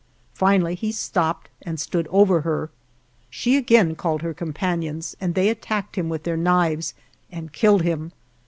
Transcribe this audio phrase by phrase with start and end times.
[0.33, 2.71] Finally he stopped and stood over her.
[3.29, 6.95] She again called her companions and they attacked him with their knives
[7.31, 8.11] and killed him.